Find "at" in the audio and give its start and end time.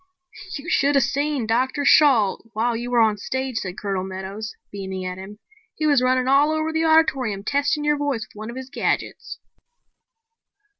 5.05-5.19